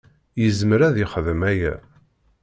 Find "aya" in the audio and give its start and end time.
1.51-1.73